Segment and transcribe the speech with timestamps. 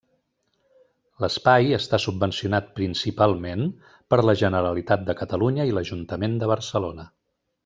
[1.25, 3.67] L'espai està subvencionat principalment
[4.15, 7.07] per la Generalitat de Catalunya i l'Ajuntament de Barcelona.